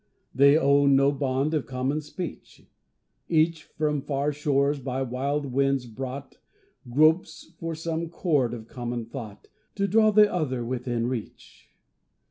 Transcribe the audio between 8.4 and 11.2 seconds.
of common thought To draw the other within